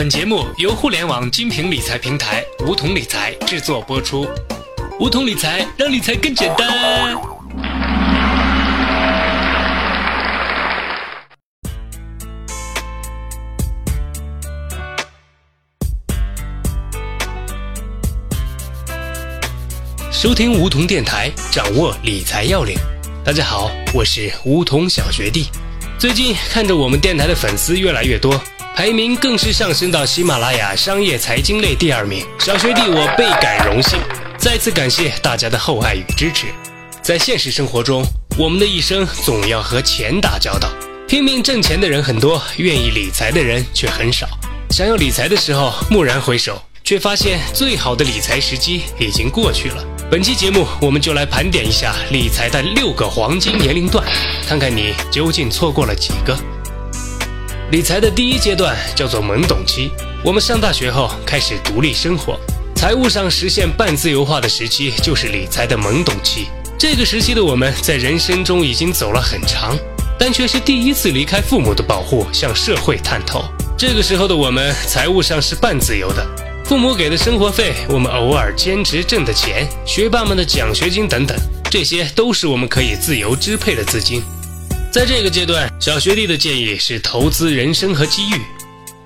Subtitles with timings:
[0.00, 4.26] 本节目由互联网精品理财平台梧桐理财制作播出。
[4.98, 7.14] 梧桐理财让理财更简单。
[20.10, 22.74] 收听梧桐电台，掌握理财要领。
[23.22, 25.50] 大家好，我是梧桐小学弟。
[25.98, 28.42] 最近看着我们电台的粉丝越来越多。
[28.80, 33.98] 排名更是上升到喜马拉雅商业财经类第二名，小学弟我倍感荣幸，
[34.38, 36.46] 再次感谢大家的厚爱与支持。
[37.02, 38.02] 在现实生活中，
[38.38, 40.66] 我们的一生总要和钱打交道，
[41.06, 44.26] 拼命挣钱的人很多，愿意理财的人却很少。
[44.70, 49.84] 想要理财的时候，蓦然回首，却发现最好的理财时机已经过去了。
[50.10, 54.02] 本期节目，我们就来盘点一下理财的六个黄金年龄段，
[54.48, 56.34] 看看你究竟错过了几个。
[57.70, 59.92] 理财的第一阶段叫做懵懂期，
[60.24, 62.36] 我们上大学后开始独立生活，
[62.74, 66.48] 财务上实现半自由化的时期就是理财的懵懂期。
[66.76, 69.78] 这个时期的我们在人生中已经走了很长，
[70.18, 73.44] 但却是第一次离开父母的保护，向社会探头。
[73.78, 76.26] 这个时候的我们财务上是半自由的，
[76.64, 81.38] 父母给的生活费，我们偶尔兼职挣的钱，学霸们的奖学金等等，
[81.70, 84.24] 这些都是我们可以自由支配的资金。
[84.90, 88.40] 在这个阶段，小学弟的建议是投资人生和机遇。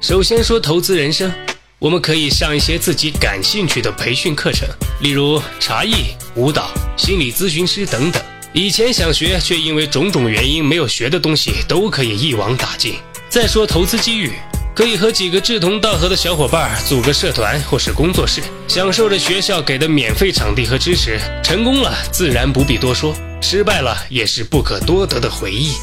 [0.01, 1.31] 首先说投资人生，
[1.79, 4.67] 我们可以上一些自己感兴趣的培训课程，
[5.03, 5.93] 例如茶艺、
[6.37, 8.23] 舞蹈、心理咨询师等等。
[8.55, 12.95] 以前想学却因为种种原因没有学的东西，都可以一网打尽。
[13.29, 14.33] 再说投资机遇，
[14.75, 21.21] 可以和几个志同道合的小伙伴组个社团或是工作室，享受着学校给的免费场地和支持。
[21.43, 23.15] 成功了，自然不必多说。
[23.45, 25.75] 失败了也是不可多得的回忆。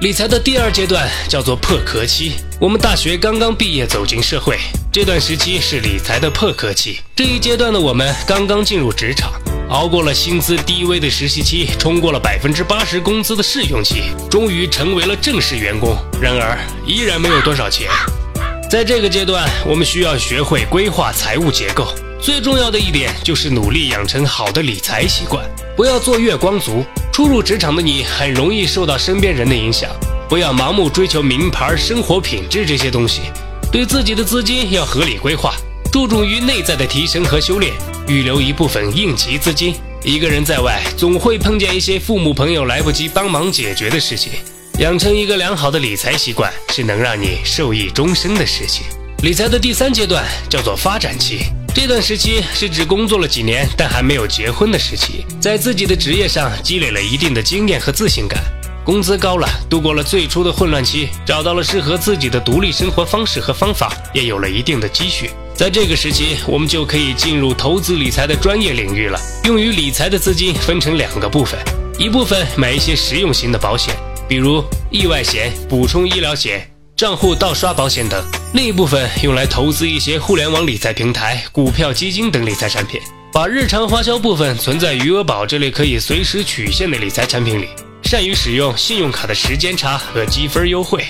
[0.00, 2.32] 理财的第二阶段叫做破壳期。
[2.60, 4.58] 我们大学刚刚毕业，走进社会，
[4.90, 6.98] 这段时期是理财的破壳期。
[7.14, 9.32] 这一阶段的我们刚刚进入职场，
[9.70, 15.96] 熬过了薪资低微的实习期，冲过了百分之八十工资的试用期，终于成为了正式员工。
[16.20, 17.88] 然而，依然没有多少钱。
[18.68, 21.94] 在这个阶段，我们需要学会规划财务结构。
[22.20, 25.48] 最重要的一点就是努力养成好的理财习惯，
[25.78, 26.84] 不要做月光族。
[27.12, 29.88] 初入职场的你很容易受到身边人的影响，
[30.28, 33.20] 不要盲目追求名牌、生活品质这些东西。
[33.70, 35.54] 对自己的资金要合理规划，
[35.92, 37.72] 注重于内在的提升和修炼，
[38.08, 39.72] 预留一部分应急资金。
[40.02, 44.32] 一个人在外，总会碰见一些父母朋友来不及帮忙解决的事情。
[44.80, 48.84] 养成一个良好的理财习惯，是能让你受益终生的事情。
[49.22, 51.46] 理财的第三阶段叫做发展期。
[51.80, 58.42] 这段时期是指工作了几年但还没有结婚的时期，在自己的职业上积累了一定的经验和自信感，
[58.84, 65.30] 工资高了，度过了最初的混乱期，找到了适合自己的独立生活方式和方法，也有了一定的积蓄。
[65.54, 69.16] 在这个时期，我们就可以进入投资理财的专业领域了。
[69.44, 71.56] 用于理财的资金分成两个部分，
[71.96, 73.94] 一部分买一些实用型的保险，
[74.28, 76.68] 比如意外险、补充医疗险。
[76.96, 78.20] 账户盗刷保险等，
[78.54, 82.98] 另一部分用来投资一些互联网理财平台、股票基金等理财产品，
[83.30, 87.68] 把日常花销部分存在余额宝这类可以随时取现的理财产品里。
[88.04, 91.04] 善于使用信用卡的时间差和积分优惠。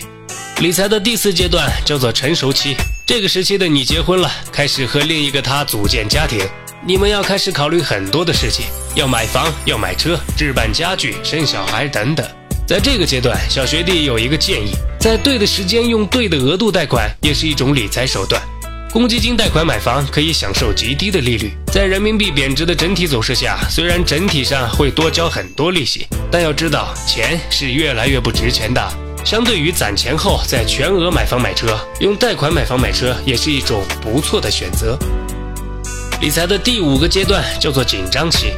[0.59, 2.75] 理财的第四阶段叫做成熟期，
[3.06, 6.44] 这个时期的你结婚了，开始和另一个他组建家庭，
[6.84, 8.66] 你们要开始考虑很多的事情，
[8.97, 12.27] 要买房、要买车、置办家具、生小孩等等。
[12.69, 18.43] 在这个阶段，小学弟有一个建议，在对的时间用对的额度贷款，也是一种理财手段。
[18.93, 28.87] 公积金贷款买房可以享受极低的利率，在人民币贬值的整体走势下，虽然整体上会多交很多利息，但要知道钱是越来越不值钱的。
[29.25, 34.95] 相对于攒钱后再全额买房买车，用贷款买房买车也是一种不错的选择。
[36.21, 38.53] 理财的第五个阶段叫做紧张期。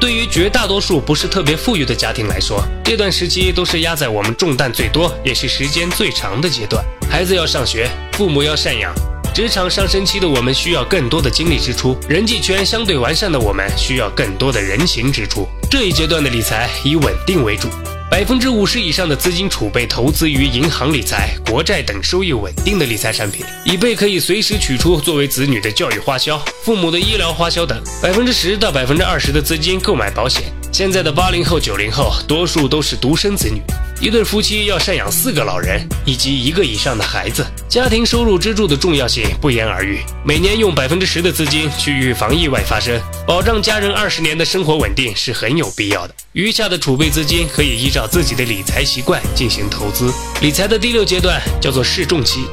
[0.00, 6.84] 对于绝大多数不是特别富裕的家庭来说，这段时期都是压在我们重担最多，也是时间最长的阶段。
[7.10, 8.94] 孩子要上学，父母要赡养，
[9.34, 15.48] 职场上升期的我们需要更多的精力支出，人际圈相对完善的我们需要更多的人情支出。
[15.68, 17.68] 这一阶段的理财以稳定为主。
[18.10, 27.78] 百分之五十以上的资金储备投资于银行理财、国债等收益稳定的理财产品，以备可以随时取出作为子女的教育花销、父母的医疗花销等。
[28.02, 30.44] 百分之十到百分之二十的资金购买保险。
[30.72, 33.60] 现在的八零后、九零后，多数都是独生子女。
[34.00, 39.98] 一对夫妻要赡养四个老人以及一个以上的孩子，家庭收入支柱的重要性不言而喻。
[40.24, 46.14] 每年用百分之十的资金去预防意外发生，保障家人二十年的生活稳定是很有必要的。
[46.32, 50.10] 余下的储备资金可以依照自己的理财习惯进行投资。
[50.40, 52.46] 理财的第六阶段叫做试重期。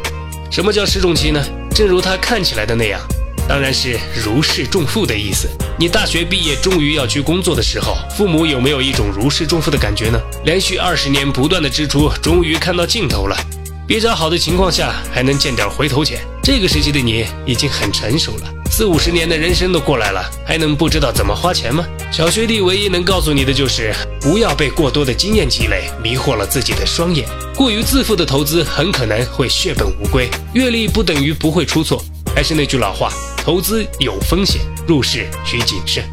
[0.51, 1.41] 什么叫试重期呢？
[1.73, 3.00] 正如它看起来的那样，
[3.47, 5.47] 当然是如释重负的意思。
[5.79, 10.19] 你大学毕业，终于要去工作的时候，父母有没有一种如释重负的感觉呢？
[10.44, 13.38] 连续二十年不断的支出，终于看到尽头了。
[13.87, 16.19] 比较好的情况下，还能见点回头钱。
[16.41, 21.85] 这个时期的你已经很成熟了，四五十年的人生都过来了，还能不知道怎么花钱吗？
[22.11, 27.27] 小学弟唯一能告诉你的就是，不要被过多的经验积累迷惑了自己的双眼。
[27.55, 30.27] 过于自负的投资很可能会血本无归。
[30.53, 32.03] 阅历不等于不会出错，
[32.35, 36.03] 还是那句老话，投资有风险，入市需谨慎。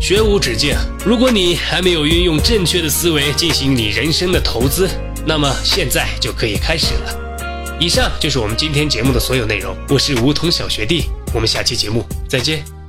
[0.00, 0.74] 学无止境，
[1.06, 4.88] 如果你还没有运用正确的思维进行你人生的投资。
[5.26, 7.76] 那么现在就可以开始了。
[7.78, 9.76] 以上就是我们今天节目的所有内容。
[9.88, 12.79] 我是梧桐小学弟，我们下期节目再见。